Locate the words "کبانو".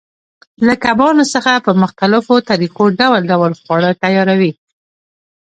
0.83-1.23